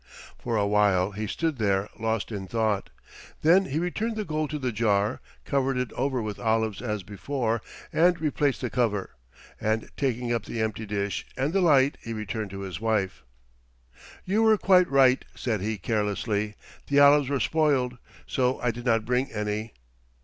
For 0.39 0.55
a 0.57 0.65
while 0.65 1.11
he 1.11 1.27
stood 1.27 1.59
there 1.59 1.87
lost 1.99 2.31
in 2.31 2.47
thought. 2.47 2.89
Then 3.43 3.65
he 3.65 3.77
returned 3.77 4.15
the 4.15 4.25
gold 4.25 4.49
to 4.49 4.57
the 4.57 4.71
jar, 4.71 5.21
covered 5.45 5.77
it 5.77 5.93
over 5.93 6.23
with 6.23 6.39
olives 6.39 6.81
as 6.81 7.03
before, 7.03 7.61
and 7.93 8.19
replaced 8.19 8.61
the 8.61 8.71
cover, 8.71 9.11
and 9.59 9.91
taking 9.97 10.33
up 10.33 10.45
the 10.45 10.59
empty 10.59 10.87
dish 10.87 11.27
and 11.37 11.53
the 11.53 11.61
light 11.61 11.99
he 12.01 12.13
returned 12.13 12.49
to 12.49 12.61
his 12.61 12.81
wife. 12.81 13.21
"You 14.25 14.41
were 14.41 14.57
quite 14.57 14.89
right," 14.89 15.23
said 15.35 15.61
he 15.61 15.77
carelessly. 15.77 16.55
"The 16.87 16.99
olives 16.99 17.29
were 17.29 17.39
spoiled, 17.39 17.99
so 18.25 18.59
I 18.59 18.71
did 18.71 18.85
not 18.87 19.05
bring 19.05 19.31
any." 19.31 19.73